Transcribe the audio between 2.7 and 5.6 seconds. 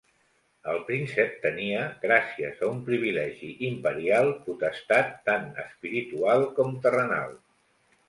un privilegi imperial, potestat tant